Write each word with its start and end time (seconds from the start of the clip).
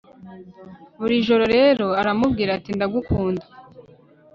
buri 0.99 1.15
joro 1.27 1.43
rero 1.55 1.87
aramubwira 2.01 2.51
ati 2.57 2.71
ndagukunda 2.77 3.45